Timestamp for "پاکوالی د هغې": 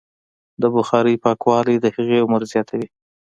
1.23-2.17